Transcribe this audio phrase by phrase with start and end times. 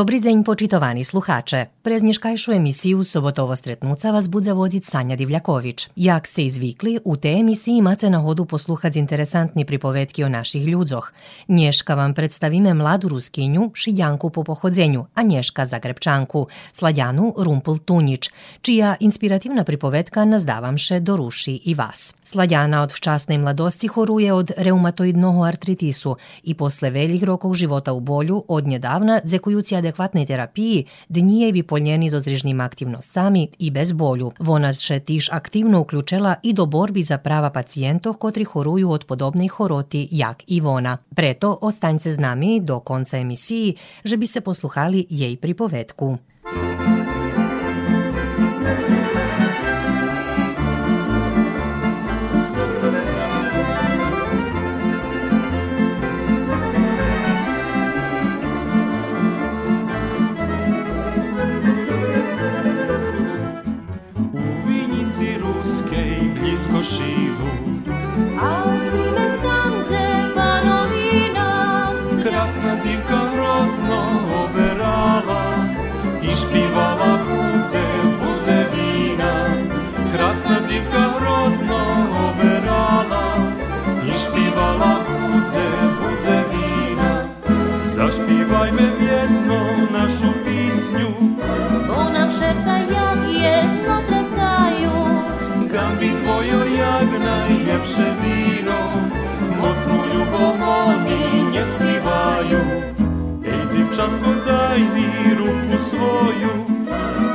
[0.00, 1.84] Dobri deň, počitovaní sluhače.
[1.84, 3.60] Prez dneškajšiu emisiju Sobotovo vas
[4.12, 5.92] vás bude vodiť Sanja Divljaković.
[5.96, 11.12] Jak se izvikli, u te emisiji máte nahodu posluchať interesantni pripovedky o naših ľudzoch.
[11.52, 18.32] Dneška vam predstavime mladu ruskinju, šijanku po pohodzenju, a dneška zagrebčanku, sladjanu Rumpul Tunić,
[18.64, 20.48] čija inspirativna pripovedka nas
[21.00, 22.14] do ruši i vas.
[22.24, 28.44] Sladjana od včasnej mladosti horuje od reumatoidnog artritisu i posle velikih rokov života u bolju
[28.48, 34.31] od nedavna dzekuju дзекујуци адекватnej terapiji, dnijevi poljeni zo zrižnim aktivnost sami i bez bolju.
[34.39, 39.47] Вона ще тіж активно uključila i do borbi za prava pacijentov kotri horuju od podobnej
[39.47, 40.97] horoti jak i vona.
[41.15, 46.17] Preto ostaňte s nami do konca emisiji, že bi se posluhali jej pripovedku.
[66.82, 67.69] Shiloh.
[100.40, 102.60] Mocnu ljubov oni nje skrivaju
[103.44, 106.80] Ej divčatko daj mi ruku svoju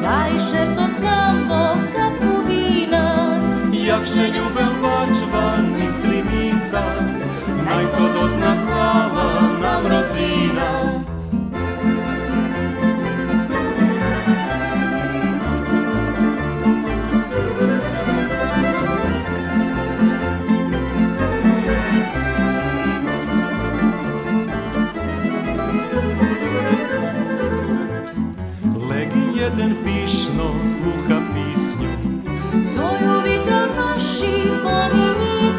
[0.02, 3.38] Taj šerco skambo kapku vina
[3.88, 6.84] Jakże ljubem bačva mislimica
[7.66, 9.16] Naj to dozna cała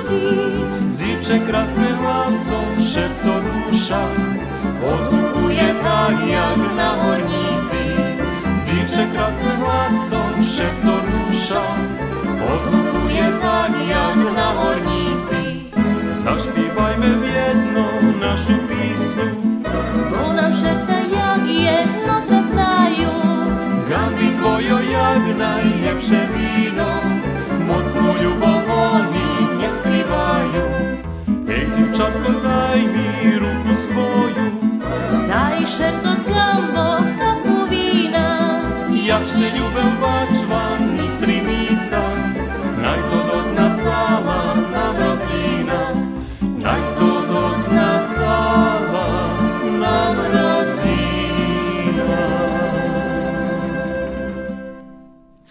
[0.06, 2.58] Dziwcze krasne laso
[2.92, 4.00] szewco rusza,
[4.92, 7.80] odkupuje tak jak na ornicy.
[8.64, 11.62] Dziwcze krasne laso szewco rusza,
[12.54, 15.36] odkupuje tak jak na ornicy.
[16.10, 17.84] Zaśpiewajmy w jedno
[18.20, 19.24] naszą pisnię,
[20.10, 23.10] bo nam szewce jak jedno trafnają.
[23.90, 26.90] Gambi twojo jak najlepsze wino,
[27.66, 29.25] mocno lubowoni.
[30.06, 30.64] Skrivaju
[31.48, 34.46] Ej divčatko daj mi ruku svoju.
[35.28, 36.86] Taj šerco skambo
[37.18, 38.60] kapku vina.
[39.06, 40.62] Jak się ljubem bačva
[40.96, 42.00] ni srimica.
[42.82, 44.35] Naj to dozna cała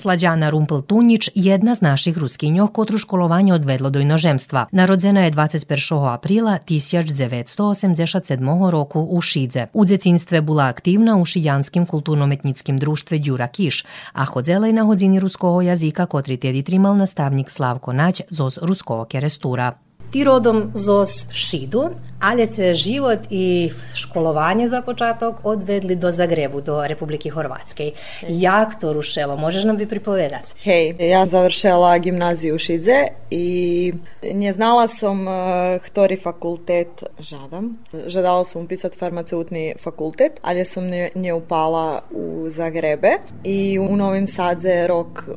[0.05, 4.67] Slađana Rumpel Tunić jedna z naših ruskinjoh kotru školovanje odvedlo do inozemstva.
[4.73, 6.15] Narodzena je 21.
[6.15, 9.67] aprila 1987 roku u Šidze.
[9.73, 15.21] U dzecinstve була активна у шијанским културно-метницким друштве Ѓура Киш, а ходзела и на години
[15.21, 19.75] руского јазика котри теди тримал наставник Славко Наќ зос руского керестура.
[20.12, 21.90] Ti rodom zos Šidu,
[22.22, 27.92] ali se život i školovanje za početak odvedli do Zagrebu, do Republike Hrvatske.
[28.30, 29.38] Jak to rušelo?
[29.38, 30.54] Možeš nam bi pripovedati?
[30.64, 33.94] Hej, ja završila gimnaziju u Šidze i
[34.34, 35.32] nje znala sam e,
[35.84, 37.78] htori fakultet žadam.
[38.06, 40.84] Žadala sam upisati farmaceutni fakultet, ali sam
[41.16, 43.12] nje upala u Zagrebe
[43.44, 45.30] i u Novim Sadze rok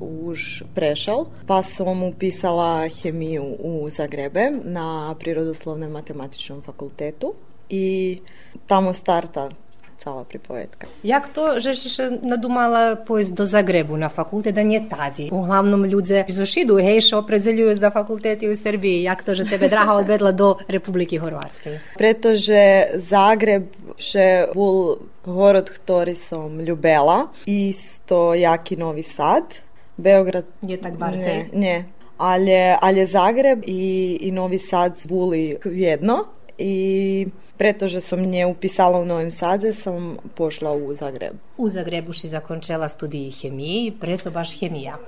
[0.00, 7.34] už Prešal, pa sam upisala hemiju u Zagrebe na Prirodoslovnom matematičnom fakultetu
[7.70, 8.18] i
[8.66, 9.48] tamo starta
[9.96, 10.86] cała pripovedka.
[11.04, 15.28] Jak to, że się nadumala pójść do Zagrebu na fakultet, a nie tadzi?
[15.30, 19.02] Uglavnom ludzie z Ushidu hejsze opredzeljuju za fakultety u Srbiji.
[19.02, 21.70] Jak to, że tebe draha odvedla do Republiki Horvatske?
[21.98, 23.64] Pretože Zagreb
[23.96, 29.65] še bol город, ktorý som ľubela, isto jaký Novi Sad,
[29.96, 30.44] Beograd...
[30.62, 31.36] Je tak Barsej?
[31.36, 31.84] Ne, ne.
[32.18, 36.24] Ali, je Zagreb i, i Novi Sad zbuli jedno
[36.58, 37.26] i
[37.56, 41.34] preto že nje upisala u Novim Sadze, sam pošla u Zagreb.
[41.58, 44.98] U Zagrebu si zakončela studiji hemije i preto baš hemija.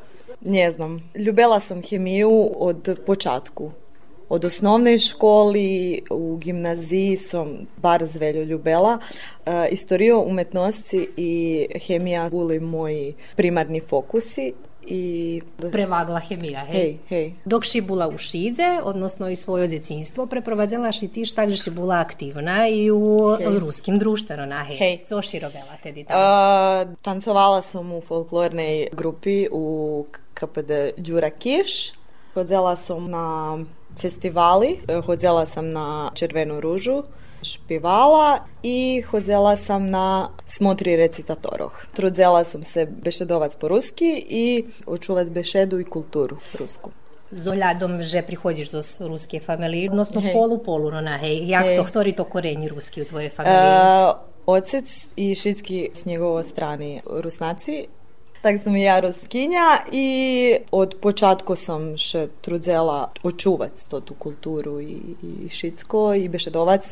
[0.41, 3.71] Ne znam, ljubela sam hemiju od početku.
[4.29, 8.99] Od osnovne školi, u gimnaziji sam bar zveljo ljubela.
[9.47, 14.53] E, istorijo umetnosti i hemija bili moji primarni fokusi
[14.87, 15.43] i...
[15.73, 16.81] Prevagla hemija, hej?
[16.81, 17.33] Hej, hej.
[17.45, 22.01] Dok si bula u Šidze, odnosno i svoje djecinstvo, preprovadzela si ti tako si bula
[22.01, 23.59] aktivna i u Hej.
[23.59, 24.77] ruskim društveno, na hej.
[24.77, 24.99] Hej.
[25.07, 26.21] Co si robila tedi tamo?
[26.23, 31.93] A, tancovala sam u folklornej grupi u KPD Đura Kiš.
[32.35, 33.59] Hodzela sam na
[34.01, 37.03] festivali, hodzela sam na Červenu ružu,
[37.43, 41.87] špivala i hodzela sam na smotri recitatoroh.
[41.95, 46.91] Trudzela sam se bešedovac po ruski i očuvat bešedu i kulturu rusku.
[47.31, 50.33] Zoljadom že prihodziš do ruske familije, odnosno Hej.
[50.33, 51.49] polu-polu, no na hej.
[51.49, 51.77] Jak Hej.
[51.77, 53.59] to, ktori to korenji ruski u tvojej familiji?
[53.59, 54.13] E,
[54.47, 57.87] ocec i šitski s njegovo strani rusnaci.
[58.43, 64.81] Tak sam i ja ruskinja i od počatku sam še trudzela očuvac to tu kulturu
[64.81, 66.87] i, i šitsko i bešedovac.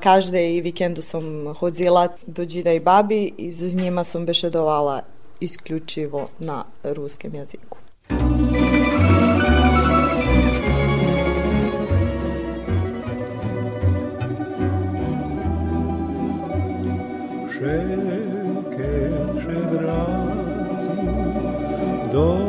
[0.00, 5.02] Každe i vikendu sam hodzila do džida i babi i s njima sam bešedovala
[5.40, 7.78] isključivo na ruskem jeziku.
[22.12, 22.41] Do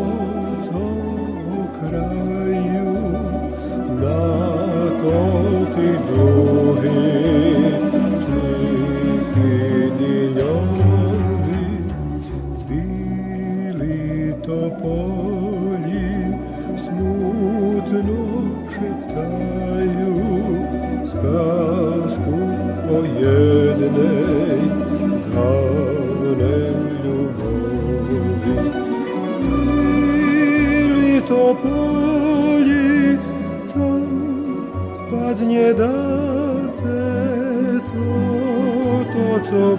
[35.73, 36.99] dace,
[37.91, 38.05] to,
[39.13, 39.77] to co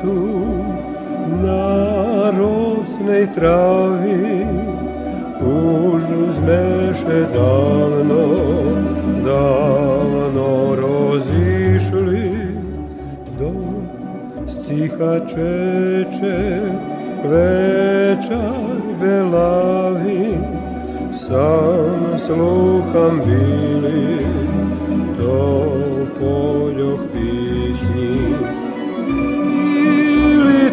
[0.00, 0.16] tu
[1.42, 4.46] na rosnej travi
[5.42, 6.02] už
[6.38, 8.26] zmeše davno,
[9.24, 12.30] davno rozišli
[13.38, 13.52] do
[14.48, 16.42] stiha čeče
[17.24, 20.38] večer belavi
[21.12, 24.26] sam sluham bili
[25.18, 25.38] do
[26.20, 27.51] poljoh pisni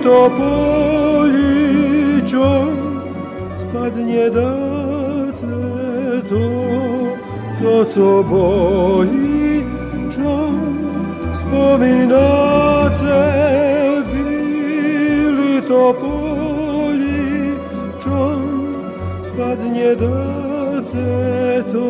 [0.10, 0.30] ili to
[1.38, 2.74] poličom
[3.60, 5.48] spadnie dace
[6.30, 6.46] to,
[7.62, 9.66] to co boli,
[10.16, 10.60] czom
[11.34, 13.18] wspominace
[14.14, 17.54] bili to poli,
[18.04, 18.42] czom
[19.24, 21.90] spadnie dace serce to,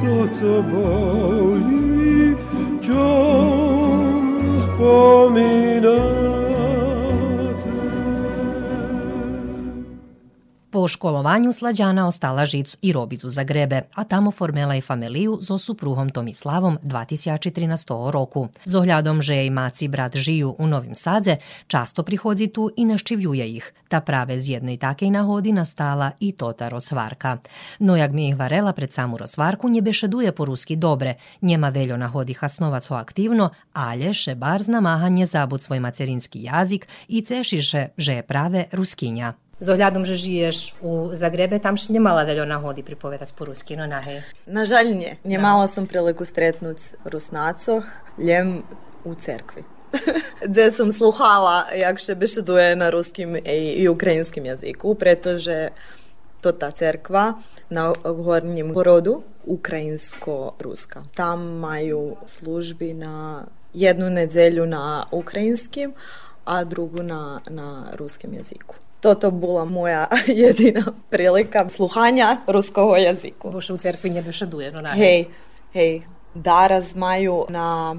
[0.00, 2.36] to co boli,
[2.80, 6.25] wciąż wspominam.
[10.88, 16.08] Školovanju Slađana ostala žic i robicu za grebe, a tamo formela i familiju zo supruhom
[16.08, 18.48] Tomislavom 2013 roku.
[18.64, 23.72] Zohľadom, že jej maci brat žiju u Novim Sadze, často prihodzi tu i naščivljuje ih.
[23.88, 27.38] Ta prave z jednej takej nahodi nastala i tota rozvarka.
[27.78, 31.14] No jak mi ih varela pred samu rozvarku, nje bešeduje po ruski dobre.
[31.42, 37.22] Njema veljo nahodi hasnovac aktivno, alje še bar zna mahanje zabud svoj macerinski jazik i
[37.22, 39.34] cešiše, že prave ruskinja.
[39.56, 44.20] Zohľadom, že žiješ u Zagrebe, tam še nemala veľa nahody pripovedať po rusky, no nahej.
[44.44, 45.12] Na žalj nie.
[45.24, 47.88] Nemala som priliku stretnúť Rusnácoch,
[48.20, 48.68] ljem
[49.08, 49.64] u cerkvi.
[50.44, 55.72] Gdje som sluhala, jak še bešeduje na ruskim i, ukrajinskim jaziku, pretože
[56.44, 57.40] to ta cerkva
[57.72, 61.08] na gornjem porodu, ukrajinsko-ruska.
[61.16, 65.96] Tam maju službi na jednu nedjelju na ukrajinskim,
[66.46, 68.74] a drugu na, na ruskim jeziku.
[69.06, 72.42] Toto bola moja jedina prilika sluhanja
[72.98, 73.50] jaziku.
[73.50, 74.82] Бо ще у церкві не бешедує, ну.
[74.82, 75.26] Hej,
[75.74, 76.02] hej,
[76.34, 77.96] daraz maju na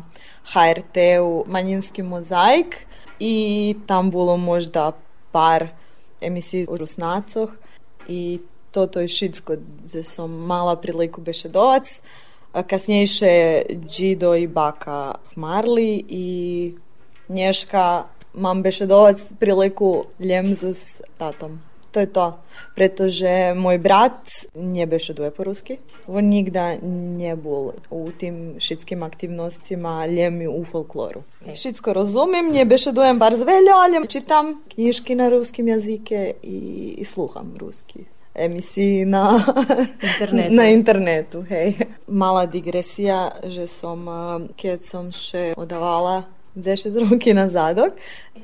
[0.54, 2.88] HRT-u manjinski mozaik
[3.20, 4.92] i tam bilo možda
[5.32, 5.68] par
[6.22, 7.50] emisij u Rusnacoh
[8.08, 8.40] i
[8.72, 12.02] toto je šitsko gdje sam mala priliku bešedovac.
[12.54, 16.74] A Kasnijše Džido i baka Marli i
[17.30, 18.04] Nješka
[18.38, 21.60] mám bešedovac priliku ljemzu s tatom.
[21.92, 22.28] To je to.
[22.76, 25.80] Pretože môj brat nebešeduje po rusky.
[26.06, 26.78] On nikda
[27.18, 31.24] nebol u tim šitskim aktivnostima ljemi u folkloru.
[31.56, 38.06] Šitsko rozumiem, nebešedujem bar zveljo, ali čitam knjiški na ruskim jazike i, i sluham ruski
[38.38, 39.44] emisiji na
[40.02, 40.54] Internetu.
[40.60, 41.42] na internetu.
[41.42, 41.74] Hej.
[42.08, 47.94] Mala digresija, že som, a, keď som še odavala 10 roky nazadok,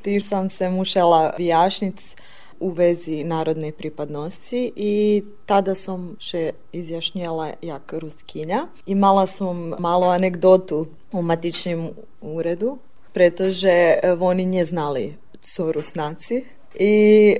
[0.05, 2.15] tiež sam se mušela vyjašnic
[2.59, 8.67] u vezi narodne pripadnosti i tada som še izjašnjela jak ruskinja.
[8.85, 11.89] Imala som malo anegdotu u matičnim
[12.21, 12.77] uredu,
[13.13, 16.43] pretože e, oni nje znali co rusnaci
[16.79, 16.93] i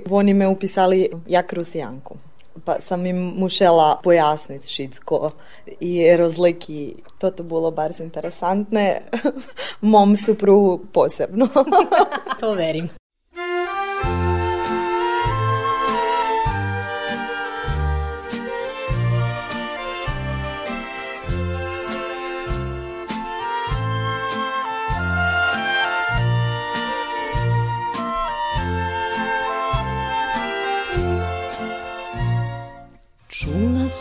[0.09, 2.17] oni me upisali jak rusijanku.
[2.65, 5.31] Pa sam im mušela pojasniti šitsko
[5.79, 6.95] i rozliki.
[7.17, 9.01] Toto bilo bar interesantne.
[9.81, 11.47] Mom suprugu posebno.
[12.39, 12.89] To verim.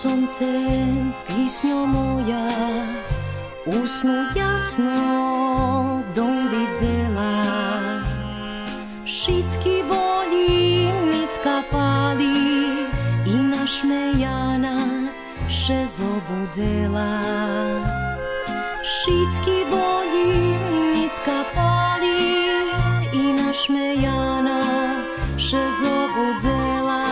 [0.02, 2.42] Soncem písňou moja
[3.70, 4.98] usnu jasno
[6.10, 7.38] dom videla.
[9.06, 12.34] Všetky boli mi skapali
[13.30, 15.06] i našmejana
[15.46, 17.22] še zobudzela.
[18.82, 20.34] Všetky boli
[20.98, 22.26] mi skapali
[23.14, 24.66] i našmejana
[25.38, 27.06] še zobudzela.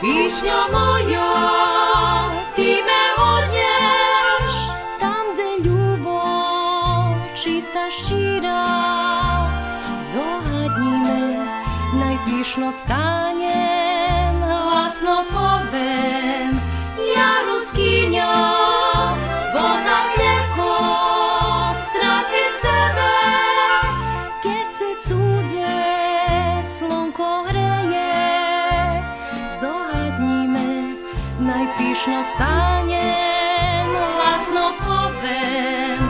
[0.00, 1.53] Пісня моя
[32.06, 36.03] najpišno stanjem Glasno povem,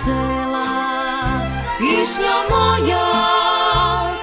[0.00, 0.72] celá,
[1.82, 3.08] Višňo moja,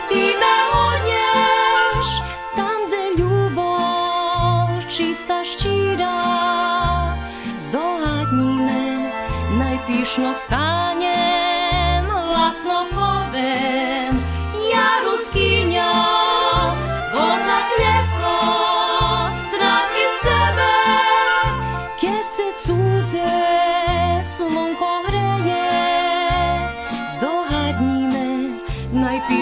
[0.07, 2.07] ty me honeš,
[2.55, 6.17] tam, kde ľubov čistá, štíra,
[7.59, 9.11] zdohadníme,
[9.59, 13.98] najpíšno stanem, hlasno poveš.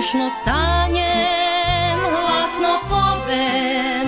[0.08, 4.08] Najpišno stanjem, glasno povem.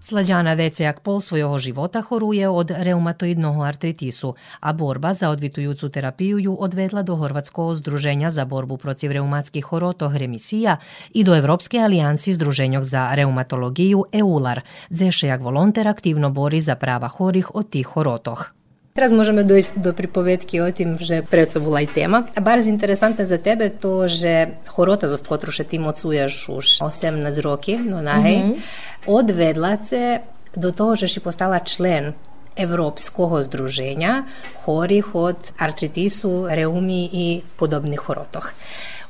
[0.00, 6.56] Slađana Vecejak pol svojho života horuje od reumatoidnog artritisu, a borba za odvitujucu terapiju ju
[6.60, 10.76] odvedla do Horvatskog združenja za borbu protiv reumatskih horotoh remisija
[11.14, 14.60] i do Evropske alijansi združenjog za reumatologiju EULAR,
[14.90, 18.61] gdje volonter aktivno bori za prava horih od tih horotoh.
[18.97, 22.25] Teraz môžeme dojsť do pripovedky o tým, že preco bola aj téma.
[22.33, 27.77] A bardzo interesantné za tebe to, že chorota, zo ktorú ty mocuješ už 18 roky,
[27.77, 28.57] no nahej,
[29.05, 30.25] odvedla se
[30.57, 32.17] do toho, že si postala člen
[32.57, 34.25] Evropskого združenja
[34.65, 38.49] horih od artritisu, reumi i podobnih horotoh.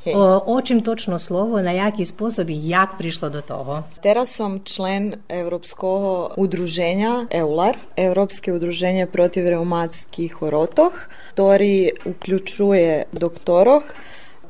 [0.06, 3.86] O, o čim točno slovo, na jaki spôsob i jak prišlo do toho?
[4.02, 10.90] Teraz som člen Európskeho udruženja EULAR, Európske udruženje protiv reumatskih horotoh,
[11.38, 13.86] ktorý uključuje doktoroh,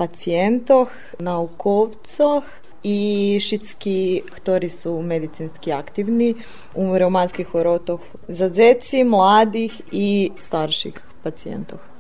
[0.01, 0.89] pacijentoh,
[1.21, 2.49] naukovcoh
[2.81, 6.33] i šitski, ktorí sú medicinski aktivni
[6.75, 11.92] u reumatskih horotoh za djeci, mladih i starših pacijentov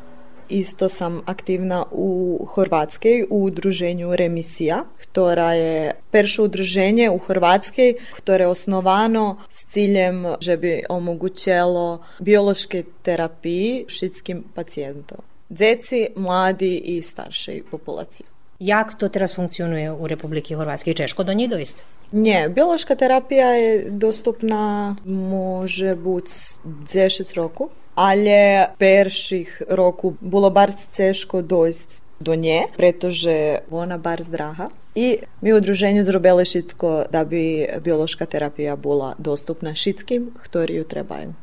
[0.52, 7.94] isto sam aktivna u Hrvatskoj u udruženju Remisija, ktora je prvo udruženje u Hrvatskoj,
[8.26, 15.18] koje je osnovano s ciljem že bi omogućelo biološke terapiji šitskim pacijentom.
[15.48, 18.26] Djeci, mladi i staršoj populaciji.
[18.58, 21.84] Jak to teraz funkcionuje u Republiki Hrvatske i Češko do njih doista?
[22.12, 26.30] Nje, biološka terapija je dostupna može biti
[26.64, 34.68] 10 roku ale perših roku bilo barz ciężko dojść do nje, pretože ona barz draha.
[34.94, 40.84] I mi u udruženju zrobili šitko da bi biološka terapija bila dostupna šitskim, ktori ju
[40.84, 41.34] trebaju.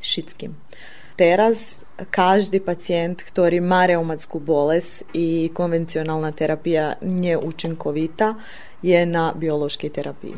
[0.00, 0.56] Šitskim.
[1.16, 8.34] Teraz každi pacijent ktori ima reumatsku bolest i konvencionalna terapija nje učinkovita
[8.82, 10.34] je na biološki terapiji.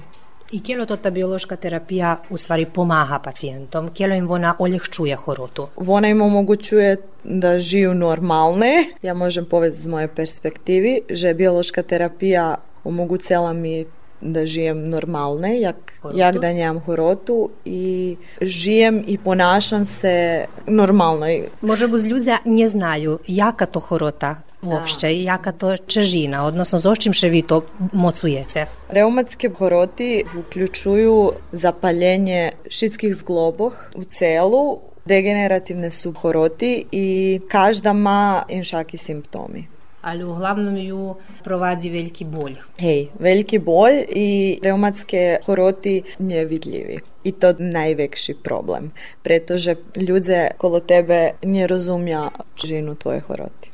[0.52, 3.88] I kjelo to ta biološka terapija u stvari pomaha pacijentom?
[3.94, 5.68] Kjelo im ona oljehčuje horotu?
[5.76, 8.84] Ona im omogućuje da žiju normalne.
[9.02, 13.84] Ja možem povesti z moje perspektivi, že biološka terapija omogućela mi
[14.20, 16.18] da žijem normalne, jak, Horotu?
[16.18, 21.26] jak da njemam horotu i žijem i ponašam se normalno.
[21.60, 27.12] Može buz ľudia ne znaju jaka to horota uopšte, jaka to čežina, odnosno z čim
[27.12, 28.66] še vi to mocujete?
[28.88, 38.98] Reumatske horoti uključuju zapaljenje šitskih zgloboh u celu, degenerativne su horoti i každa ma inšaki
[38.98, 39.66] simptomi.
[40.04, 42.58] Ali uglavnom ju provadzi veliki bolj.
[42.78, 46.98] Hej, veliki bolj i reumatske horoti nevidljivi.
[47.24, 48.90] I to najveći problem.
[49.22, 52.30] Pretože ľudia kolo tebe ne rozumja
[52.64, 53.70] žinu tvoje horoti.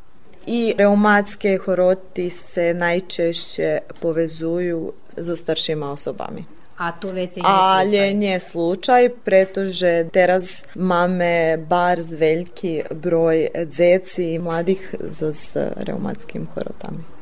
[0.47, 6.45] I reumatske horoti se najčešće povezuju so staršima osobami.
[6.81, 14.33] A to već se Ali nie slučaj, pretože teraz máme bar z veľký broj djeci
[14.35, 17.20] i mladih s reumatskim horotami.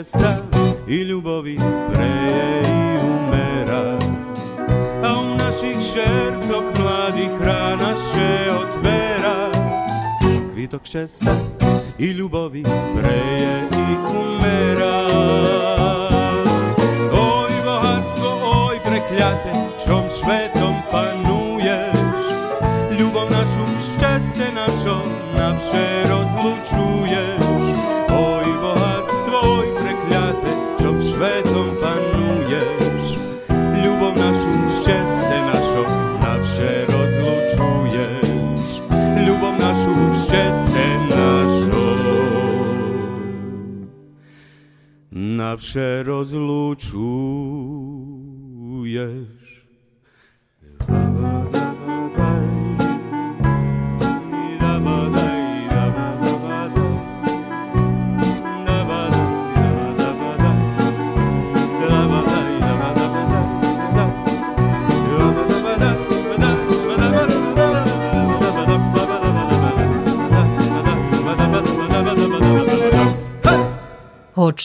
[0.00, 0.36] Šesa
[0.88, 1.58] i ljubovi
[1.92, 3.98] preje i umera.
[5.04, 9.50] A u naših šercoch mladih rana še otvera
[10.52, 11.36] Kvitok šesa
[11.98, 12.64] i ljubovi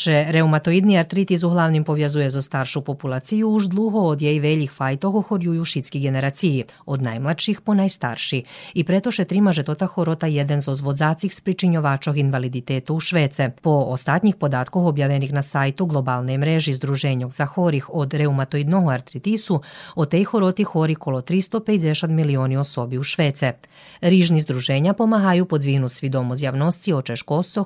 [0.06, 5.66] Hoče reumatoidni artritis uglavnim пов'язує зо старшу популацію уж dlhuho od jej veljih fajtoho horjuju
[5.66, 8.44] šitski generaciji, od najmladších po najstarši.
[8.74, 13.50] I pretoše trima že tota horota jeden zo zvodzacích spričinjovačoh invaliditetu u Švece.
[13.62, 19.62] Po ostatnjih podatkoh objavenih na sajtu globalne mreži Združenjog za horih od reumatoidnog artritisu,
[19.96, 23.54] o tej horoti hori kolo 350 milioni osobi u Švece.
[24.02, 27.02] Rižni združenja pomahaju podzvihnu svidomost javnosti o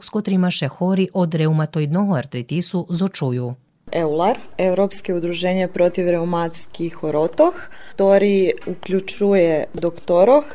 [0.04, 3.56] s kotrima hori od reumatoidnog artritisu zočuju.
[3.92, 7.58] EULAR, Europske udruženje protiv reumatskih horotoh,
[7.98, 10.46] ktorý uključuje doktoroh,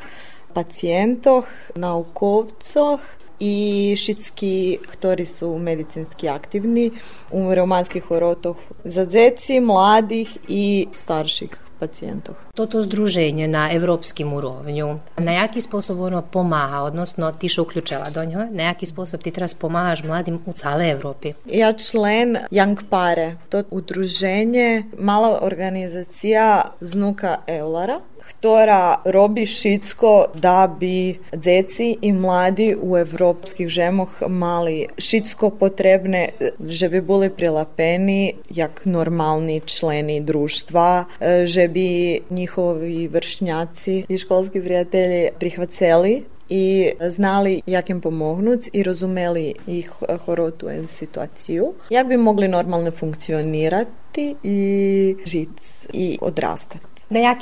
[0.55, 3.03] pacijentoh, naukovcoh
[3.43, 6.95] i šitski, ktorí su medicinski aktivni
[7.35, 12.35] u reumatskih horotoh za djeci, mladih i starših pacijentov.
[12.55, 18.25] Toto združenje na evropskim urovnju, na jaki sposob ono pomaha, odnosno ti še uključila do
[18.25, 21.35] njoj, na jaki sposob ti teraz pomahaš mladim u cale Evropi?
[21.47, 31.19] Ja člen Young Pare, to udruženje, mala organizacija znuka Eulara, ktorá robí šitsko, da bi
[31.33, 36.29] djeci i mladi u evropskih žemoh mali šitsko potrebne,
[36.61, 41.05] že bi bili prilapeni jak normalni členi društva,
[41.45, 49.55] že bi njihovi vršnjaci i školski prijatelji prihvaceli i znali jak im pomognuti i razumeli
[49.67, 49.93] ih
[50.27, 51.75] horotu en situaciju.
[51.91, 56.94] Jak bi mogli normalno funkcionirati i žiti i odrastati.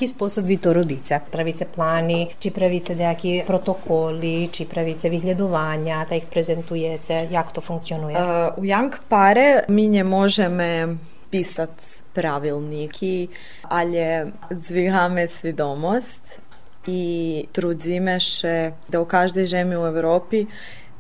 [0.06, 1.16] Spôsob vy to robíte?
[1.30, 8.12] Pravíte plány, či pravíte nejaké protokoly, či pravíte vyhľadovania, tak ich prezentujete, jak to funkcionuje?
[8.12, 10.98] Uh, u Young Pare mi ne možeme
[11.32, 13.28] pisat pravilniki,
[13.72, 16.40] ali dvigame svidomost
[16.86, 20.46] i trudzime še da u každej žemi u Europi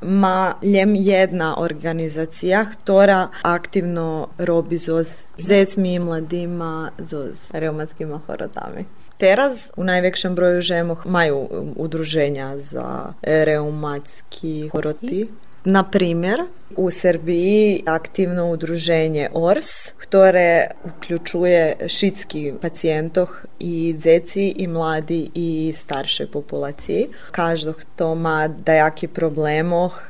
[0.02, 8.84] ma ljem jedna organizacija, ktorá aktivno robi zoz zecmi i mladima, zoz reumatskima horotami.
[9.16, 15.28] Teraz u najvećem broju žemoh maju udruženja za reumatski horoti.
[15.64, 16.40] Na primjer,
[16.76, 26.26] u Srbiji aktivno udruženje ORS, ktoré uključuje šitski pacijentoh i dzeci i mladi i starše
[26.26, 27.08] populaciji.
[27.30, 30.02] Každog to ma dajaki problemoh,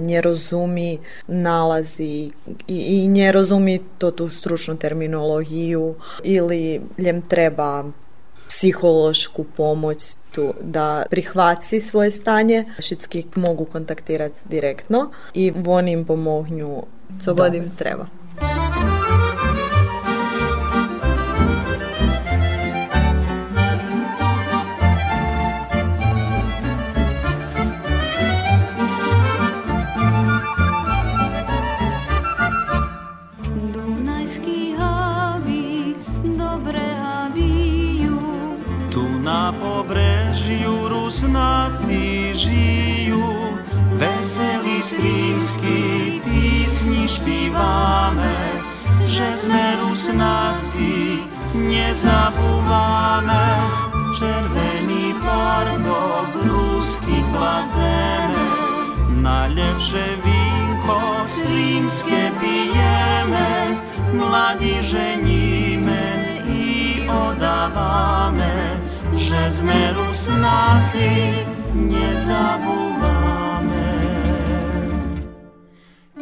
[0.00, 2.30] nje razumi nalazi
[2.68, 5.94] i, nje razumi to tu stručnu terminologiju
[6.24, 7.84] ili ljem treba
[8.58, 12.64] psihološku pomoć tu da prihvaci svoje stanje.
[12.78, 16.82] Šitski mogu kontaktirati direktno i oni im pomognju
[17.24, 18.06] co god im treba.
[41.18, 43.58] Pobrežju Rusnaci žiju,
[43.98, 48.38] veseli srýmsky písni špívame,
[49.02, 51.26] že sme Rusnáci
[51.58, 53.46] nezabúvame.
[54.14, 58.46] Červený pardok rusky kladzeme,
[59.18, 63.78] najlepšie vínko srýmske pijeme,
[64.14, 66.06] mladí ženíme
[66.46, 66.66] i
[67.10, 68.80] odáváme,
[69.18, 71.42] že sme rusnáci
[71.74, 73.02] nezabúvame.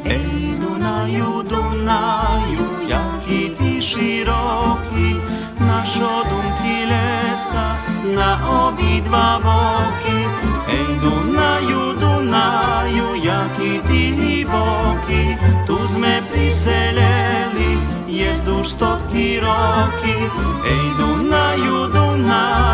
[0.00, 5.20] Ej, Dunaju, Dunaju, jaký ty široký,
[5.60, 7.76] našo dunky leca
[8.16, 8.40] na
[8.72, 10.24] obidva boky.
[10.72, 15.36] Ej, Dunaju, Dunaju, jaký ty hliboký,
[15.68, 17.76] tu sme priseleli,
[18.08, 20.16] jest už stotky roky.
[20.64, 22.65] Ej, Dunaju, Dunaju,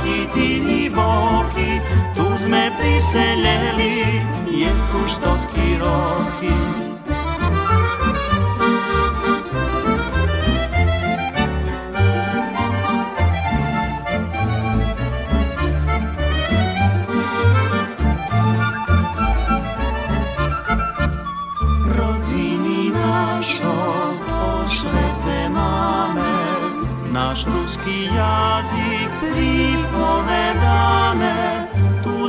[0.00, 1.80] jaký ty hliboký,
[2.16, 5.76] tu sme priseleli, jest už stotky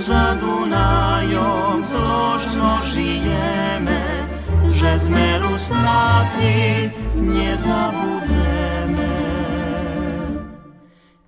[0.01, 4.25] za Dunajom zložno žijeme,
[4.73, 9.13] že sme Rusnáci nezabudzeme.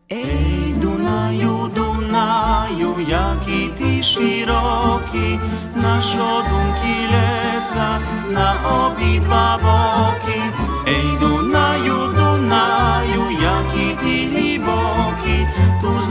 [0.09, 5.38] Ej, Dunaju, Dunaju, jaký ty široký,
[5.77, 8.01] našo dunky leca
[8.33, 8.57] na
[8.89, 10.49] obidva boky.
[10.89, 11.42] Ej, Dunaju,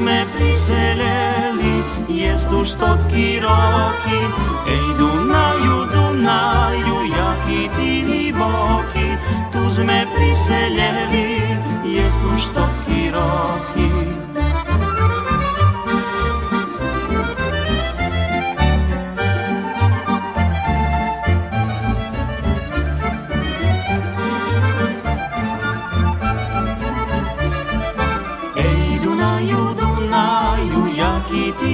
[0.02, 1.74] tu sme priseleli,
[2.10, 4.18] jest už stotky roky.
[4.66, 9.14] Ej, Dunaju, Dunaju, jaký ty hliboký,
[9.54, 11.38] tu sme priseleli,
[11.86, 13.14] jest už stotky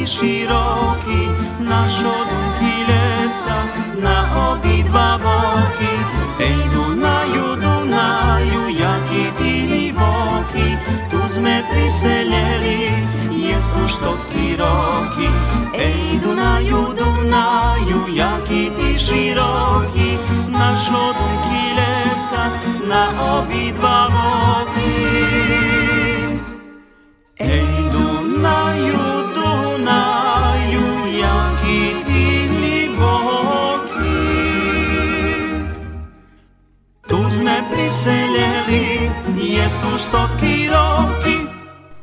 [0.08, 1.22] široký,
[1.60, 3.58] našo dunky leca
[4.00, 4.18] na
[4.52, 5.92] obidva boky.
[6.40, 10.68] Ej, Dunaju, Dunaju, jaký ty hliboký,
[11.12, 12.94] tu sme priseleli,
[13.36, 15.28] jest už stotky roky.
[15.76, 20.16] Ej, Dunaju, Dunaju, jaký ty široký,
[20.48, 22.42] našo dunky leca
[22.88, 23.97] na obidva
[39.98, 41.48] stotki roki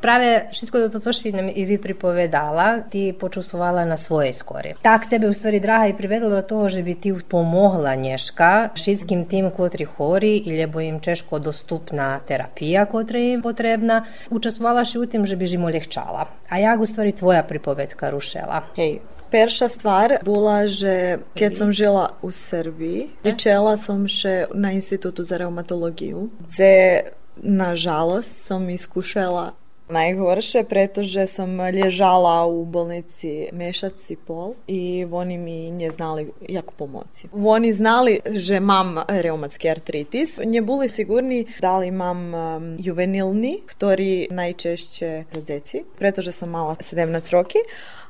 [0.00, 4.74] Prave všetko toto, co si nam i vi pripovedala, ti počusovala na svoje skori.
[4.82, 9.24] Tak tebe u stvari draha i privedala do toho, že bi ti pomogla nješka šitskim
[9.24, 14.04] tim kotri hori i lebo im češko dostupna terapija kotra im potrebna.
[14.30, 16.26] Učestvovala i u tim, že bi žimo ljehčala.
[16.48, 18.62] A ja u stvari tvoja pripovedka rušela.
[18.76, 18.98] Hej,
[19.30, 25.36] Perša stvar bila že kad sam žila u Srbiji, pričela sam še na institutu za
[25.36, 27.02] reumatologiju, gdje
[27.42, 29.52] nažalost som iskušala
[29.88, 36.70] najgorše, pretože som ležala u bolnici mešac i pol i oni mi nje znali jak
[36.70, 37.28] pomoći.
[37.32, 42.32] Oni znali, že mam reumatski artritis, nje bili sigurni da li mam
[42.78, 47.58] juvenilni, ktorý najčešće za djeci, pretože som mala 17 roki,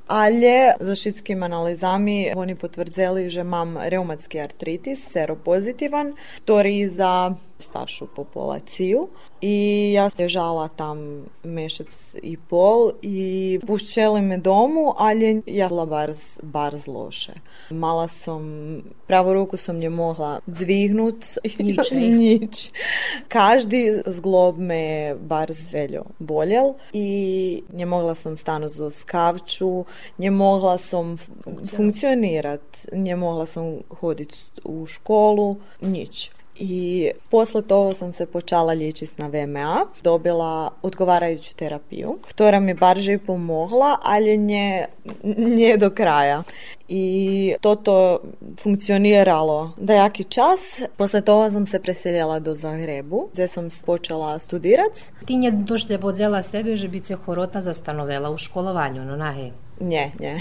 [0.07, 9.09] ale za šitskim analizami oni potvrdzeli, že mam reumatski artritis, seropozitivan, ktorý za staršu populaciju
[9.41, 16.13] i ja ležala tam mešac i pol i pušćeli me domu, ali ja bila bar,
[16.43, 17.33] bar zloše.
[17.71, 18.43] Mala sam,
[19.07, 21.25] pravu ruku sam nje mogla dvignut.
[21.59, 21.91] Nič?
[22.19, 22.71] Nič.
[23.29, 29.85] Každi zglob me bar zveljo boljel i nje mogla sam stanu za skavču,
[30.19, 31.17] nje mogla sam
[31.77, 39.23] funkcionirat, nje mogla sam hoditi u školu, nič i posle toga sam se počala liječiti
[39.23, 44.87] na VMA, dobila odgovarajuću terapiju, ktora mi barže i pomogla, ali nje,
[45.37, 46.43] nje do kraja.
[46.89, 48.21] I to to
[48.63, 50.81] funkcioniralo da jaki čas.
[50.97, 54.93] Posle toga sam se preseljela do Zagrebu, gdje sam počela studirat.
[55.27, 59.51] Ti nje došte podzela sebe, že bi se horota zastanovela u školovanju, no nahe.
[59.81, 60.41] Nje, nje.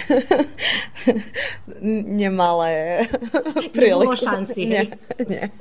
[2.17, 3.07] nje mala je
[3.73, 3.99] prilika.
[3.99, 4.65] Nemo šansi.
[4.65, 4.85] Nje,
[5.29, 5.49] nje.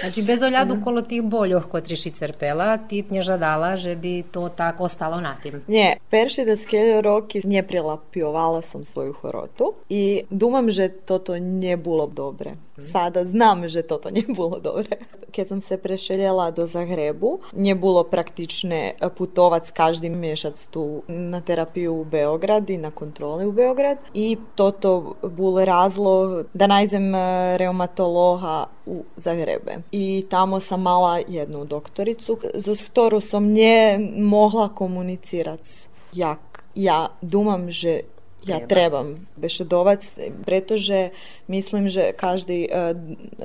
[0.00, 4.48] Znači, bez oljadu kolo tih boljoh kod riši pela, ti nje žadala, že bi to
[4.48, 5.62] tako ostalo na tim.
[5.68, 11.76] Nje, perši da skelio roki nje prilapiovala sam svoju horotu i dumam, že toto nje
[11.76, 12.50] bilo dobre.
[12.82, 12.90] Mhm.
[12.90, 14.96] Sada znam, že toto nebolo dobre.
[15.36, 21.40] Kad sam se prešeljela do Zagrebu, nije bilo praktične eh, putovac každi mjesec tu na
[21.40, 23.98] terapiju u Beograd i na kontroli u Beograd.
[24.14, 29.76] I toto bilo razlog da najzem eh, reumatologa u Zagrebe.
[29.92, 37.70] I tamo sam mala jednu doktoricu, z ktoru sam nje mogla komunicirati jak ja dumam
[37.70, 38.00] že
[38.46, 41.10] ja trebam bešedovac, pretože
[41.48, 42.96] mislim, že každý uh,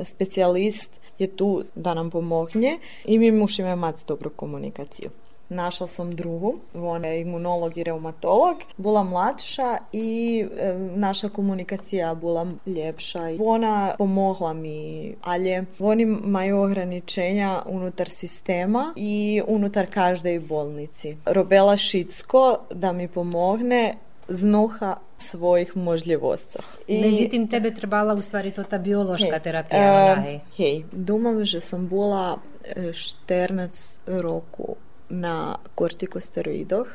[0.03, 5.09] specijalist je tu da nam pomogne i mi musimo imati dobru komunikaciju.
[5.49, 12.47] Našla sam drugu, ona je imunolog i reumatolog, bila mladša i e, naša komunikacija bila
[12.65, 13.19] ljepša.
[13.39, 21.17] Ona pomogla mi, ali oni imaju ograničenja unutar sistema i unutar každej bolnici.
[21.25, 23.93] Robela Šicko da mi pomogne
[24.27, 26.59] znoha svojih možljivosti.
[26.87, 27.01] I...
[27.01, 30.15] Međutim, tebe trebala u stvari to ta biološka hey, terapija.
[30.17, 32.37] Uh, hej, domam, že sam bila
[32.75, 34.75] e, 14 roku
[35.09, 36.87] na kortikosteroidoh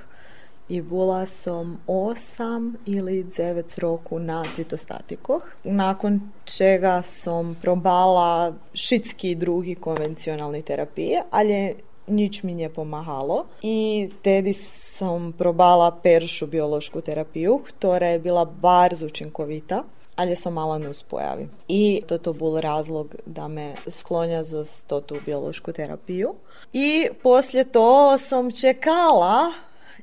[0.68, 9.74] i bila sam osam ili devet roku na citostatikoh, nakon čega sam probala šitski drugi
[9.74, 11.74] konvencionalni terapije, ali
[12.06, 14.54] nič mi nije pomagalo i tedy
[14.96, 19.84] som probala peršu biološku terapiju, ktorá je bila barz učinkovita
[20.16, 21.48] ali som mala nus pojavi.
[21.68, 24.64] I toto bol razlog da me sklonja za
[25.00, 26.34] tu biološku terapiju.
[26.72, 29.52] I poslije to sam čekala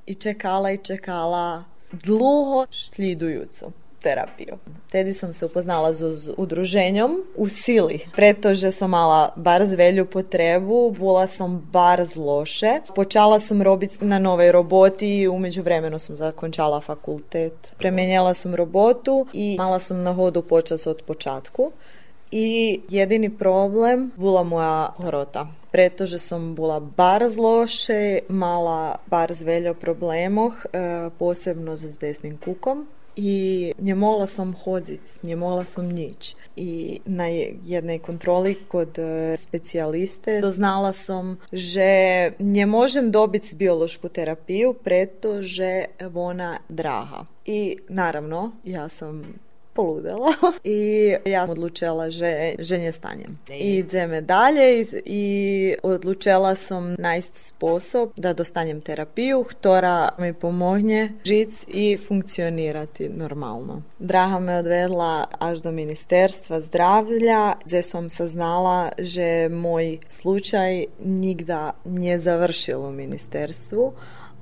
[0.05, 4.57] i čekala i čekala dluho šljidujucu terapiju.
[4.91, 11.27] Tedy som se upoznala s udruženjom u sili, pretože som mala barz velju potrebu, bola
[11.27, 12.79] som barz loše.
[12.95, 17.75] Počala sam robiti na novej roboti i umeđu vremenu sam zakončala fakultet.
[17.77, 21.71] Premenjala sam robotu i mala sam na hodu počas od počatku.
[22.31, 25.47] I jedini problem bila moja horota.
[25.71, 32.87] Pretože som bola bar loše, mala bar veljo problemoh, e, posebno s desnim kukom
[33.19, 36.39] i nie mogla som chodziť, nie mogla som nič.
[36.55, 37.27] I na
[37.67, 46.63] jednej kontroli kod e, specijaliste doznala som, že ne možem dobiti biološku terapiju pretože ona
[46.69, 47.25] draha.
[47.45, 49.39] I naravno, ja sam
[49.73, 53.39] poludela i ja sam odlučila že, že nje stanjem.
[53.49, 61.11] I ideme dalje i, i odlučila sam najst sposob da dostanjem terapiju, ktora mi pomogne
[61.23, 63.81] žic i funkcionirati normalno.
[63.99, 72.19] Draha me odvedla až do Ministerstva zdravlja, gdje sam saznala že moj slučaj nigda nije
[72.19, 73.93] završil u ministerstvu,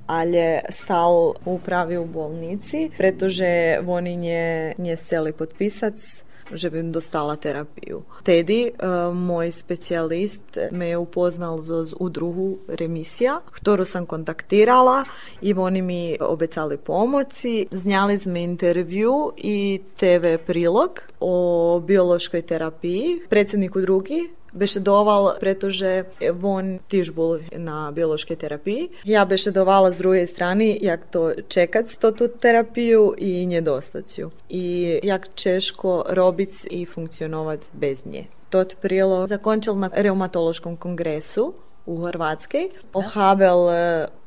[0.08, 7.36] ali stal u upravi u bolnici, pretože oni nje, nje sjeli potpisac že bi dostala
[7.36, 8.02] terapiju.
[8.22, 15.04] Tedi, uh, moj specijalist me je upoznal z udruhu Remisija, ktoru sam kontaktirala
[15.42, 17.66] i oni mi obecali pomoći.
[17.70, 23.20] Znjali smo intervju i TV prilog o biološkoj terapiji.
[23.28, 26.04] Predsjednik udrugi bešedoval, pretože
[26.42, 28.82] on tiž bol na biološkej terapiji.
[29.04, 34.30] Ja bešedovala z druhej strany, jak to čekať to tu terapiju i nedostaciju.
[34.48, 38.26] I jak češko robiť i funkcionovať bez nje.
[38.48, 41.52] Tot prilog zakončil na reumatološkom kongresu
[41.88, 42.68] u Hrvatskej.
[42.92, 43.76] Ohabel e,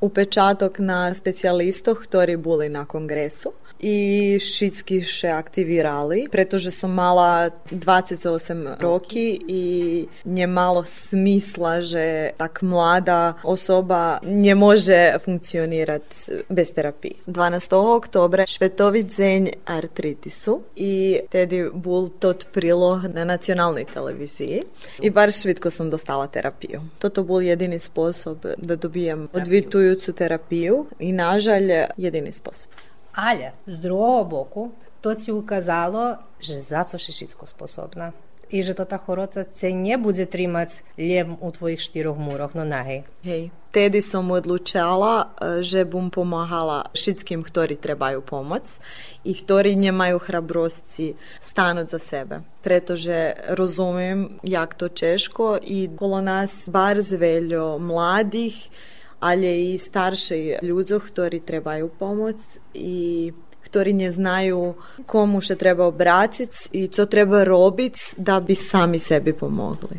[0.02, 8.78] upečatok na specijalistoh, ktorí boli na kongresu i šitski še aktivirali, pretože som mala 28
[8.80, 9.64] roky i
[10.26, 16.16] nje malo smisla, že tak mlada osoba ne može funkcionirati
[16.50, 17.14] bez terapije.
[17.28, 17.96] 12.
[17.96, 24.62] oktobra Švetovi dzenj artritisu i tedy bol tot prilog na nacionalnoj televiziji
[25.02, 26.82] i bar švitko sam dostala terapiju.
[27.00, 32.70] Toto bol jedini sposob da dobijem odvitujucu terapiju i nažalj jedini sposob.
[33.14, 38.14] Але з другого боку, то ці указало, що за це ще швидко способна.
[38.52, 42.66] І що та хорота це не буде тримати лєм у твоїх штирох мурах ну, на
[42.66, 43.04] наги.
[43.24, 43.52] Гей.
[43.72, 48.80] Теді сам одлучала, е, що бум помагала всім, хто требають помоць
[49.24, 52.42] і хто не мають храбрості стануть за себе.
[52.64, 56.98] Pretože розумію, як то чешко і коло нас бар
[57.80, 58.54] младих,
[59.22, 62.42] ali i staršej ľuďoch, ktorí trebajú pomoc
[62.74, 63.30] i
[63.72, 64.76] ktorí neznajú
[65.08, 69.96] komu še treba obrátiť i co treba robiť, da bi sami sebi pomogli.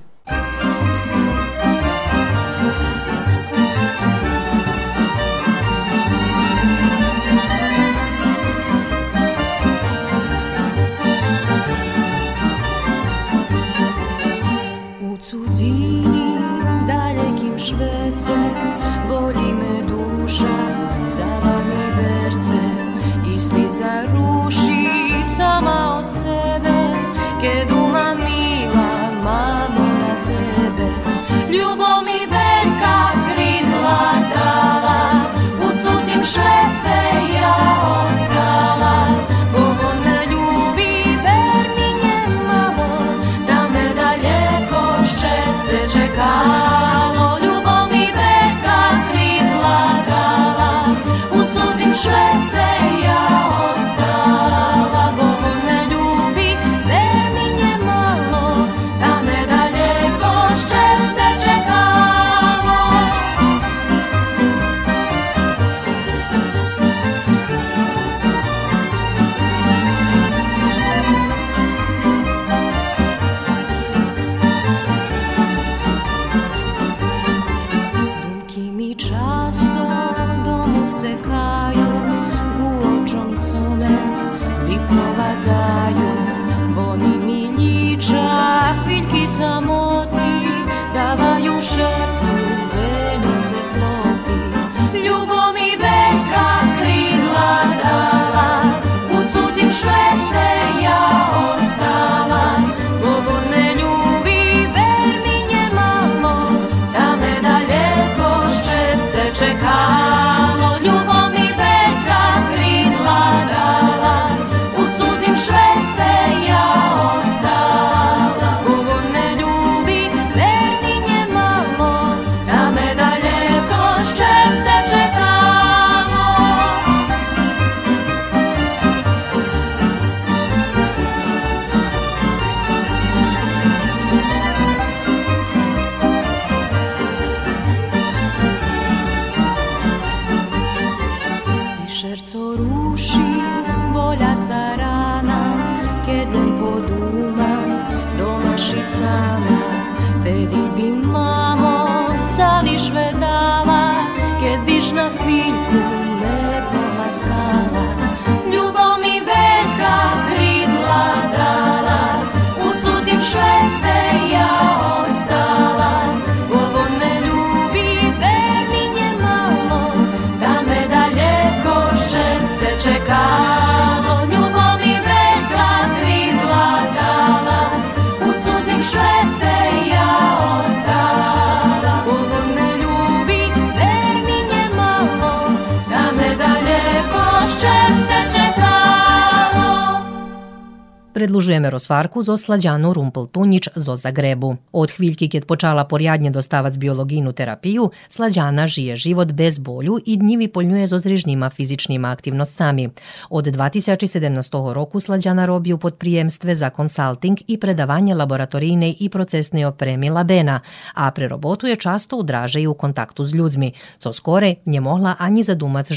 [191.83, 194.57] Predlužujeme rozvarku zo Slađanu Rumpel-Tunjić zo Zagrebu.
[194.73, 200.49] Od hviljki kad počala porjadnje dostavac biologijnu terapiju, Slađana žije život bez bolju i dnjivi
[200.49, 202.89] poljnjuje zo zrežnjima fizičnima aktivnost sami.
[203.31, 210.11] Od 2017 roku Slađana robi u podprijemstve za konsulting i predavanje laboratorijne i procesne opremi
[210.11, 210.61] Labena,
[210.95, 214.81] a pre robotu je často u draže i u kontaktu s ljudmi, co skore nje
[214.81, 215.91] mohla ani zadumac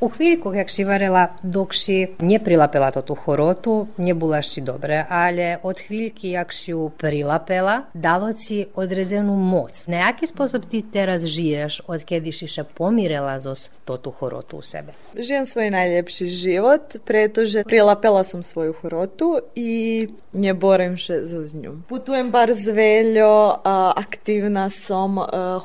[0.00, 5.80] u chwili, jak šivarela dukši nje prilapela to tu horotu, nije bulaši dobre, ali od
[5.80, 9.86] chwilki jak ju prilapela, dalo ci odrezenu moc.
[9.86, 14.62] Na jaki sposob ti teraz žiješ od kediš iše pomirela zos to tu horotu u
[14.62, 14.92] sebe?
[15.18, 21.72] Žijem svoj najljepši život, pretože prilapela sam svoju horotu i nje borim še za nju.
[21.88, 23.54] Putujem bar zveljo,
[23.96, 25.16] aktivna sam,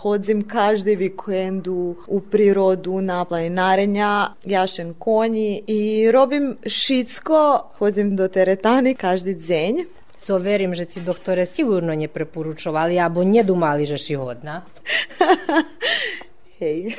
[0.02, 8.96] hodzim každi vikendu u prirodu na planinarenja, jašem konji i robim šicko, hodzim do teretani
[8.96, 9.86] každi dzenj.
[10.24, 14.62] Co verim, že ci doktore sigurno nje preporučovali, abo nje dumali, že si hodna.
[16.60, 16.96] Hej.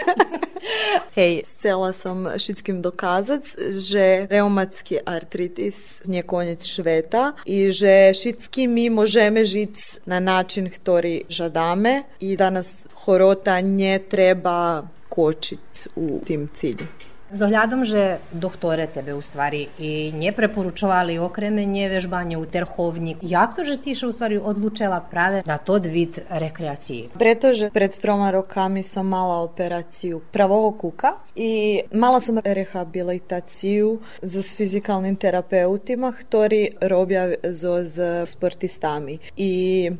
[1.16, 8.90] Hej, chcela som všetkým dokázať, že reumatský artritis nie koniec šveta i že všetky my
[8.90, 16.48] môžeme žiť na način, ktorý žadáme i da nas horota ne treba kočiť u tim
[16.50, 17.03] cilju.
[17.32, 23.56] Z ohľadom, že doktore tebe u stvari i nje preporučovali okremenje, vežbanje u terhovnik, jak
[23.56, 27.16] to, že ti še u stvari odlučila prave na to vid rekreaciji?
[27.16, 35.16] Pretože pred troma rokami som mala operaciju pravog kuka i mala som rehabilitaciju s fizikalnim
[35.16, 37.96] terapeutima, ktorí robia so s
[38.28, 39.18] sportistami.
[39.36, 39.50] I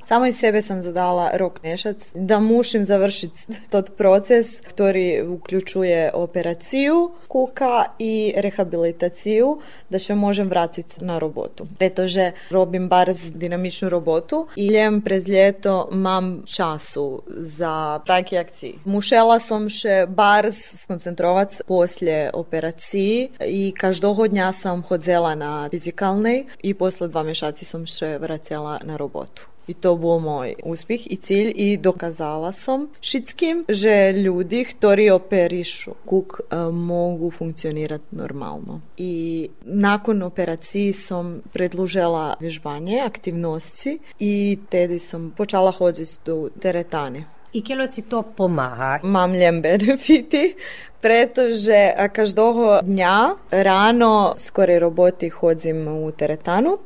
[0.05, 3.41] samo iz sebe sam zadala rok mešac da mušim završiti
[3.73, 9.59] tot proces, ktorý uključuje operaciju kuka i rehabilitaciju
[9.91, 11.67] da še možem vratiti na robotu.
[11.79, 18.79] Pretože robim bar z dinamičnu robotu i ljem prez ljeto mam času za taki akciji.
[18.85, 26.75] Mušela sam še bar skoncentrovac poslije operaciji i každoho dnja sam hodzela na fizikalnej i
[26.75, 29.54] posle dva mešaci sam še vracela na robotu.
[29.67, 35.95] I to bol moj uspjeh i cilj i dokazala som všetkým, že ljudi, ktorí operišu
[36.05, 38.81] kuk, e, mogu funkcionirati normalno.
[38.97, 47.25] I nakon operaciji som predlužila vježbanje, aktivnosti i tedy som počala hoditi do teretane.
[47.55, 48.99] I kelo ci to pomaha?
[49.03, 49.33] Mám
[49.63, 50.59] benefiti,
[50.99, 53.15] pretože každého dňa
[53.63, 56.83] ráno skore roboti hodzim u teretanu.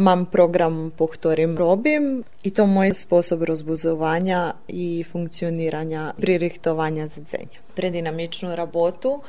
[0.00, 7.60] Mam program po ktorým robim i to moj sposob rozbuzovanja i funkcioniranja pririhtovanja za dzenj.
[7.76, 9.20] Predinamičnu rabotu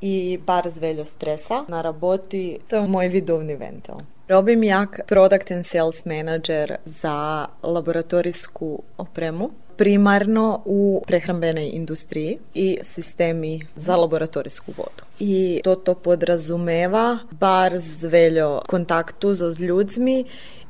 [0.00, 3.98] i bar zveljo stresa na raboti, to je moj vidovni ventil.
[4.28, 13.60] Robim jak product and sales manager za laboratorijsku opremu primarno u prehrambenoj industriji i sistemi
[13.76, 15.04] za laboratorijsku vodu.
[15.18, 20.24] I to to podrazumeva bar zveljo kontaktu z ljudmi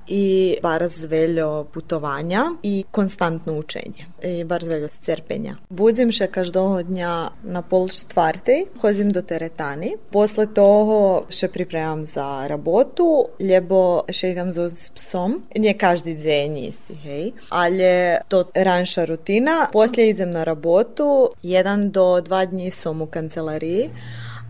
[0.08, 5.56] i bardzo putovanja i konstantno učenje i bardzo veljo crpenja.
[5.68, 9.94] Budzim še každog dnja na pol štvartej, hozim do teretani.
[10.12, 13.08] Posle toho še pripremam za rabotu,
[13.40, 15.40] lebo še idem s psom.
[15.56, 17.32] Nije každi dzen isti, hej.
[17.50, 19.58] Ali je to ranša rutina.
[19.72, 23.90] Poslije idem na rabotu, jedan do dva dni som u kancelariji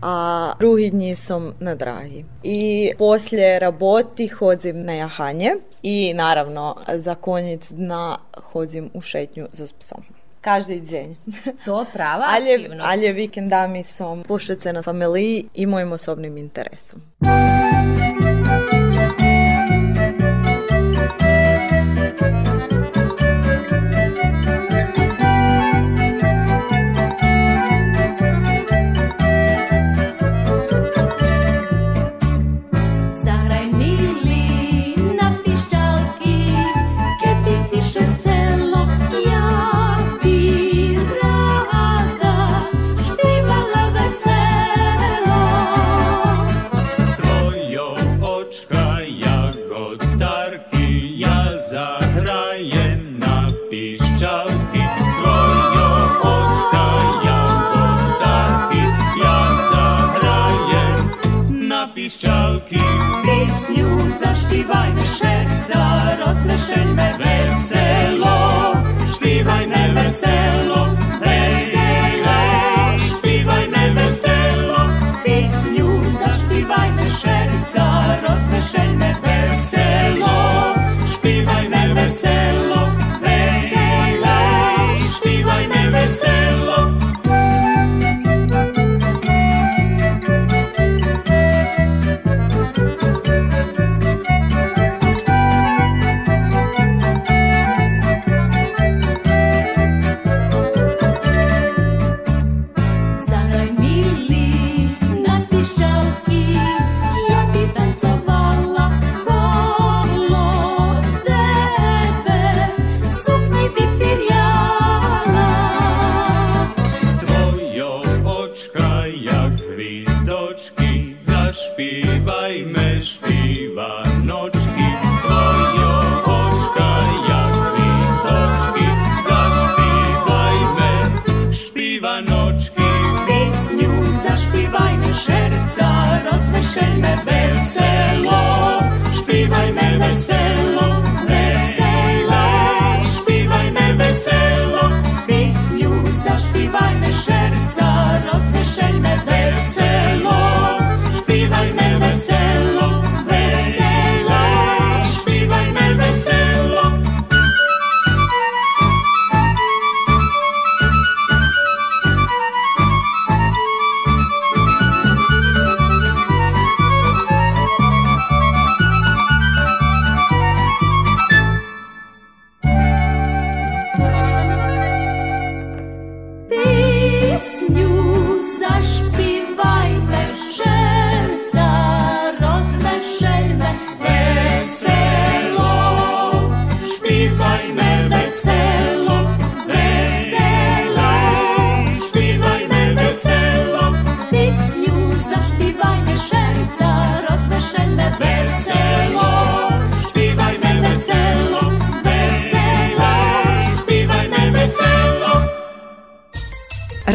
[0.01, 2.25] a drugi dni som na dragi.
[2.43, 5.51] I poslije raboti hodzim na jahanje
[5.83, 8.17] i naravno za konjic dna
[8.51, 10.03] hodzim u šetnju s psom.
[10.41, 11.15] Každý deň.
[11.65, 12.85] To prava Ale, aktivnost.
[12.85, 17.01] ale vikendami som pošecena familiji i mojim osobnim interesom.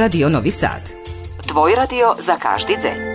[0.03, 0.83] Radio Novi Sad.
[1.47, 3.12] Tvoj radio za každi dzen.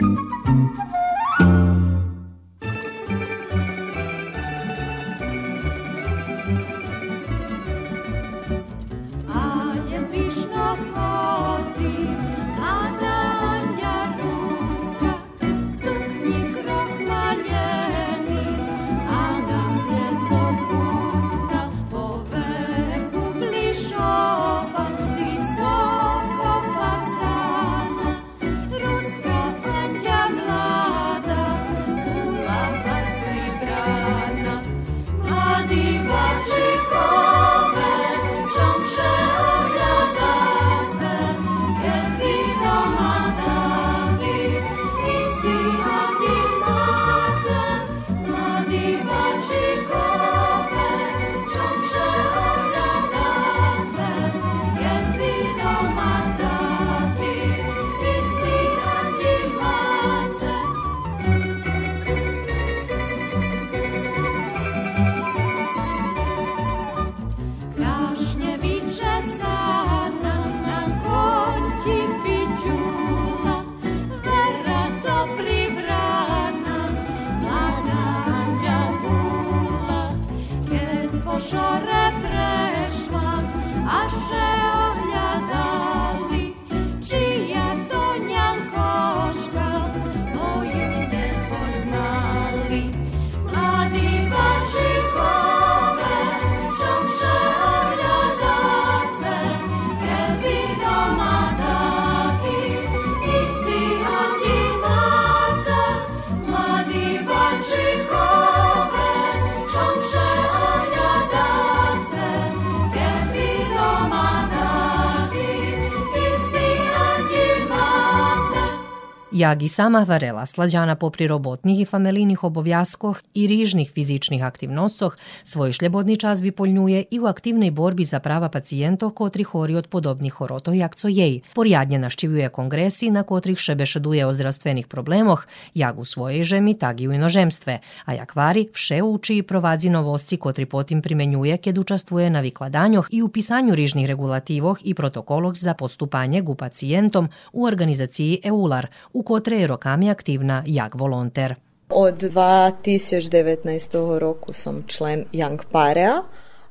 [119.48, 125.72] Jak i sama varela slađana po prirobotnih i famelinih obovjaskoh i rižnih fizičnih aktivnostoh svoj
[125.72, 130.78] šljebodni čas vipoljnjuje i u aktivnej borbi za prava pacijentoh kotri hori od podobnih horotoh
[130.78, 131.42] jak co jej.
[131.56, 137.08] Porjadnje našćivuje kongresi na kotrih šebešeduje o zdravstvenih problemoh, jak u svojej žemi, tak i
[137.08, 142.30] u inožemstve, a jak vari vše uči i provadzi novosti kotri potim primenjuje ked učastvuje
[142.30, 148.40] na vikladanjoh i u pisanju rižnih regulativoh i protokoloh za postupanje gu pacijentom u organizaciji
[148.44, 151.56] EULAR, u kojoj kotre je rokami aktivna jak volonter.
[151.90, 156.26] Od 2019 roku som člen Young Parea,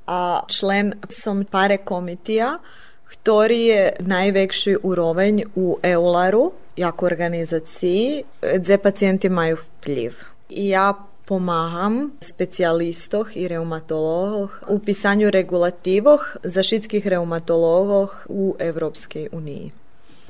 [0.07, 2.59] a člen som Pare komitija,
[3.07, 10.13] ktorý je najväčší úroveň u EULARu, jak organizaciji, gdje pacijenti imaju vpliv.
[10.51, 10.95] I ja
[11.27, 19.86] pomagam specijalistoh i reumatologoh u pisanju regulativoh zašitskih reumatologoh u Evropskej uniji.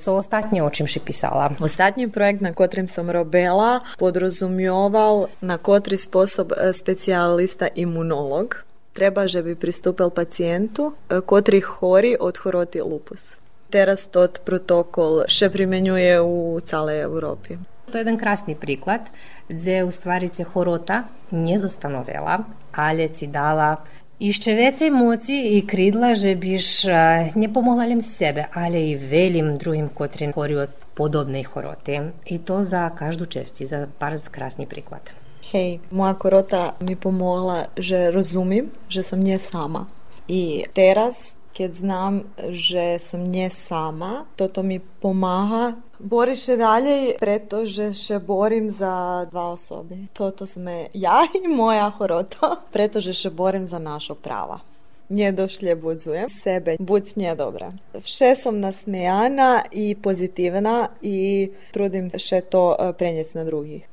[0.07, 1.51] Co ostatnje o čim si pisala?
[1.59, 8.55] Ostatnji projekt na kotrim som robila podrazumioval na kotri sposob e, specijalista imunolog.
[8.95, 13.35] Treba, že bi pristupil pacijentu e, kotri hori od horoti lupus.
[13.67, 17.59] Teraz tot protokol še primenjuje u celej Europi.
[17.91, 19.11] To je jedan krasni priklad,
[19.51, 21.03] gdje u stvari se horota
[21.35, 22.47] nie zastanovela,
[22.79, 23.83] ale ci dala
[24.19, 26.89] Išče vecej moci i kridla, že biš
[27.35, 32.13] ne pomogla lim sebe, ale i velim drugim kotrin hori od podobnej horote.
[32.27, 35.13] I to za každu česti, za bar krasni priklad.
[35.53, 39.87] Hej, moja korota mi pomogla, že rozumim, že som nie sama.
[40.29, 42.15] I teraz keď znam,
[42.53, 49.51] že som nie sama, toto mi pomáha Boriš še dalje, pretože še borim za dva
[49.55, 50.07] osoby.
[50.13, 54.61] Toto sme ja i moja horota, pretože še borim za našo prava.
[55.07, 57.71] Nedošljebudzujem sebe, buď nedobra.
[57.95, 63.87] Vše som nasmejana i pozitivna i trudim še to e, prenijeti na drugih.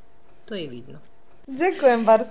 [0.50, 0.98] To je vidno.
[1.46, 2.26] Ďakujem bar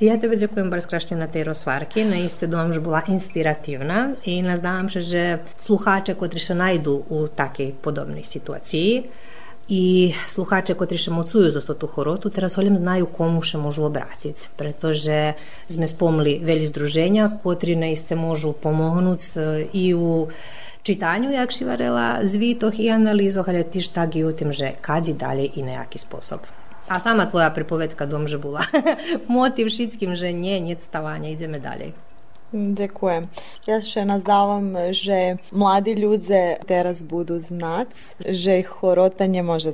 [0.00, 0.08] skražnje.
[0.08, 4.88] Ja tebe ďakujem bar skrašne na tej rozvarki, naiste dom že bola inspiratívna i nazdávám
[4.88, 9.04] sa, že slucháče, ktorí sa najdú u takej podobnej situácii
[9.70, 14.58] i sluchače koji še mocuju za tu horotu, teraz holim znaju komu še možu obrátiť,
[14.58, 15.38] pretože
[15.70, 19.22] sme spomli veli združenja, kotri naiste možu pomognúť
[19.70, 20.26] i u
[20.82, 25.54] čitanju, jak šivarela, zvitoh i analizoh, ali tiž tak i u tim, že kadzi dalje
[25.54, 26.59] i nejaký spôsob.
[26.90, 28.66] A sama tvoja pripovedka dom, že bola
[29.30, 30.58] motiv všetkým, že nie,
[31.22, 31.94] nie ideme ďalej.
[32.50, 33.30] Ďakujem.
[33.70, 39.70] Ja še nazdavam, že mladi ľudze teraz budu znac, že ich chorota nie može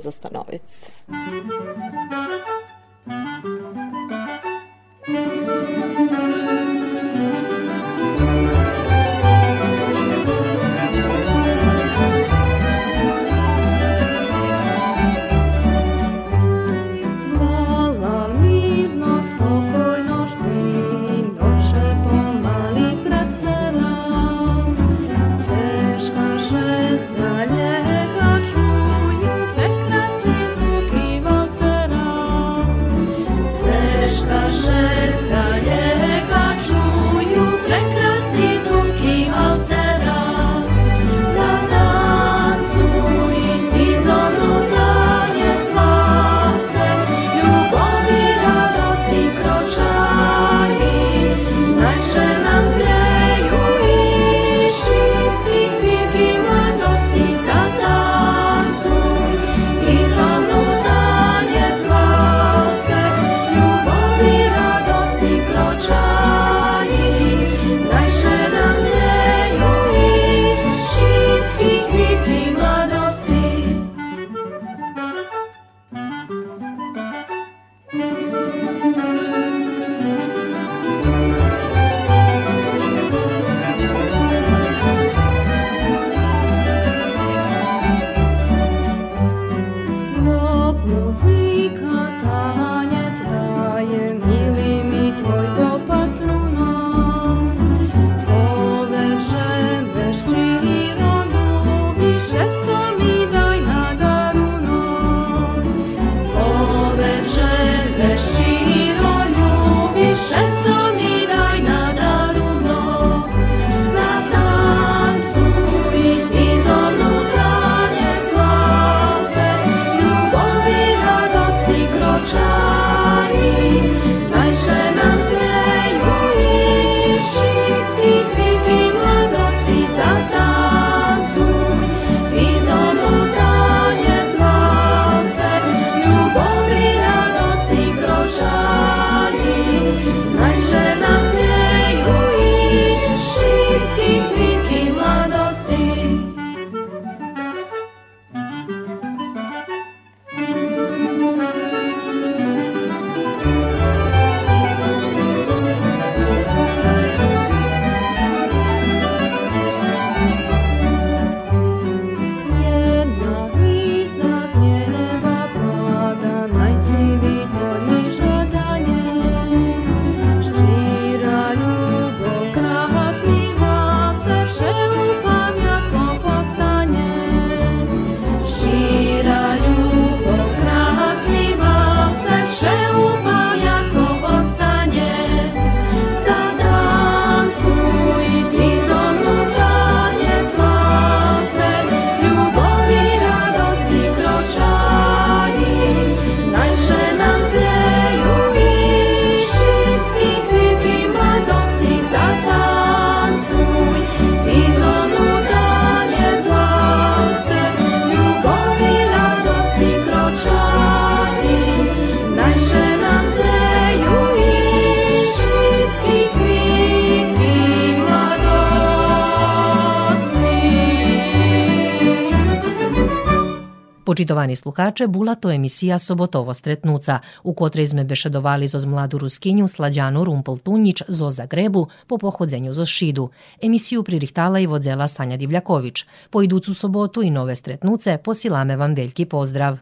[224.37, 229.67] Poštovani sluhače, bula to emisija Sobotovo stretnuca, u kotre izme beše dovali zoz mladu Ruskinju
[229.67, 233.29] Slađanu Rumpel Tunjić zo Zagrebu po pohodzenju zo Šidu.
[233.61, 236.05] Emisiju pririhtala i vodzela Sanja Divljaković.
[236.29, 239.77] Po iducu sobotu i nove stretnuce posilame vam veljki pozdrav.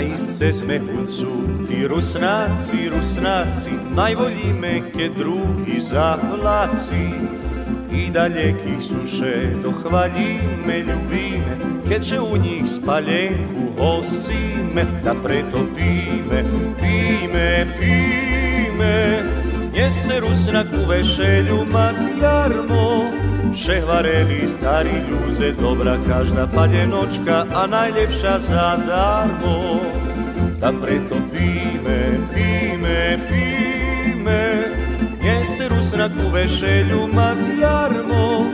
[0.00, 1.26] A se cesme su
[1.68, 7.10] ti rusnaci, rusnaci, najbolji meke drugi zaplaci,
[7.92, 11.56] I daljekih suše dohvalji me ljubime,
[11.88, 16.44] ke će u njih spaljenku osime, da preto pime,
[16.80, 19.22] pime, pime.
[19.74, 23.02] Nje se rusnak u vešelju mac jarmo,
[23.54, 29.80] Šehvareli stari ljuze, dobra každa paljenočka, a najljepša za darmo.
[30.60, 34.62] Da pretopi me, pime, pime,
[35.22, 38.44] nje se rusnak u vešelju mac jarmo.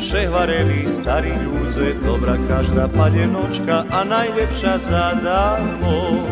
[0.00, 6.26] Šehvareli stari ljuze, dobra každa paljenočka, a najljepša za darmo.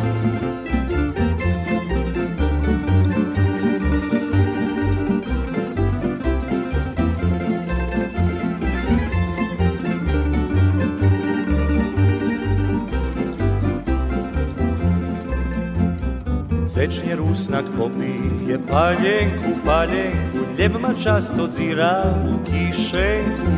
[16.76, 23.50] Večnje rusnak popije paljenku, paljenku, ljeb ma často zira u kišenku.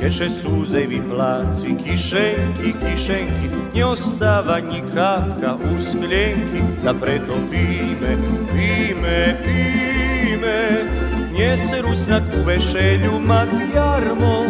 [0.00, 7.66] Keše suze i placi, kišenki, kišenki, nje ostava ni kapka u skljenki, da pretopi
[8.00, 8.16] me,
[8.52, 10.84] pime, pime.
[11.32, 14.44] Nje se rusnak u vešelju mac jarmo,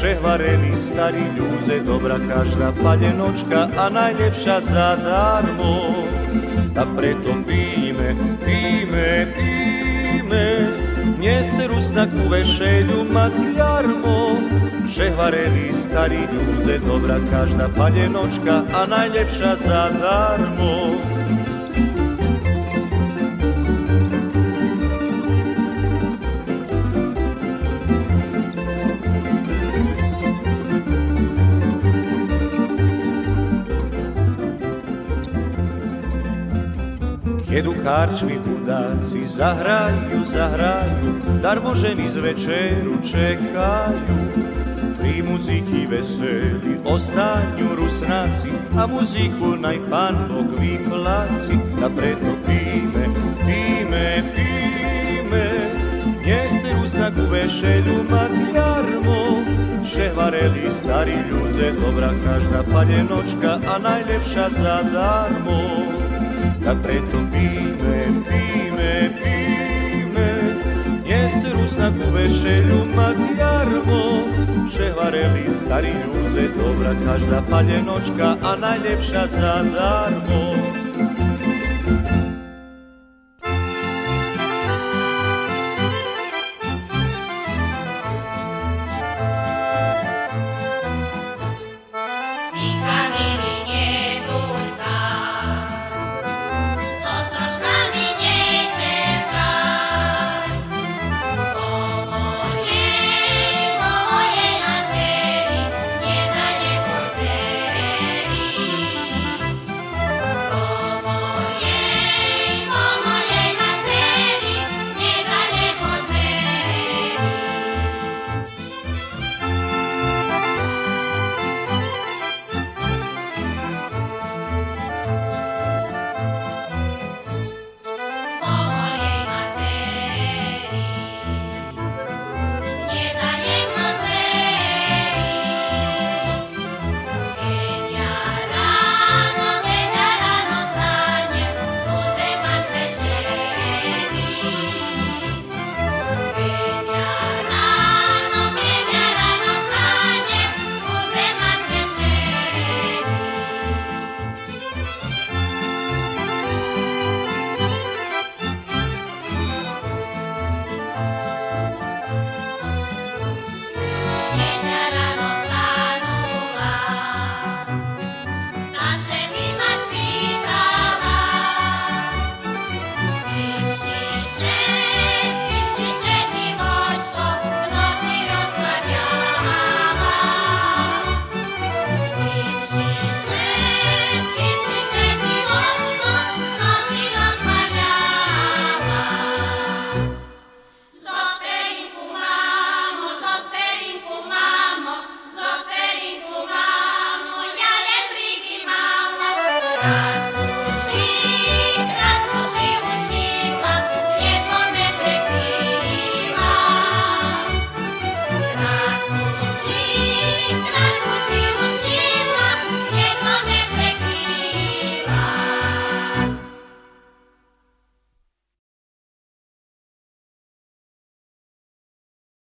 [0.00, 6.21] šehvareni stari ljuze, dobra každa paljenočka, a najljepša za darmo
[6.76, 10.46] a preto píme, píme, píme.
[11.22, 14.42] Neserú znak ku vešeliu mať jarmo,
[14.92, 20.98] Přehvarený starý ďúze, dobrá každá panenočka a najlepšia zadarmo.
[20.98, 21.11] darmo.
[37.82, 44.18] harčmi budáci zahrajú, zahrajú, darmo ženy z večeru čekajú.
[45.02, 51.58] Pri muziky veseli ostaňu rusnáci a muziku naj pán Boh vypláci.
[51.82, 53.10] A preto píme,
[53.42, 55.48] píme, píme,
[56.22, 59.42] nech se rusnak u vešelju mac jarmo.
[59.82, 65.58] Ševareli stari ljuze, dobra každa paljenočka, a najlepša zadarmo.
[65.58, 66.01] darmo
[66.64, 70.30] da preto pime, pime, pime,
[71.28, 72.78] se rusnak u vešelju
[73.38, 74.02] jarmo,
[74.76, 80.81] ševareli stari ljuze, dobra každa paljenočka, a najljepša za darmo.